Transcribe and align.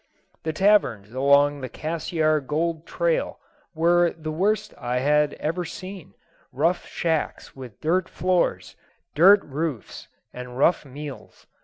The 0.41 0.51
taverns 0.51 1.13
along 1.13 1.61
the 1.61 1.69
Cassiar 1.69 2.39
gold 2.41 2.87
trail 2.87 3.37
were 3.75 4.09
the 4.09 4.31
worst 4.31 4.73
I 4.79 4.97
had 4.97 5.35
ever 5.35 5.63
seen, 5.63 6.15
rough 6.51 6.87
shacks 6.87 7.55
with 7.55 7.79
dirt 7.81 8.09
floors, 8.09 8.75
dirt 9.13 9.43
roofs, 9.43 10.07
and 10.33 10.57
rough 10.57 10.85
meals. 10.85 11.45